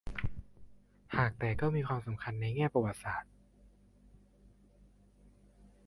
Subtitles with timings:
[1.17, 3.31] หากแต่ก็มีความสำคัญในแง่ประวัติศาสตร์